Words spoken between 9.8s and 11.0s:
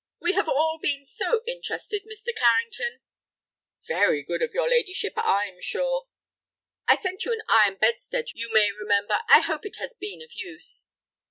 been of use."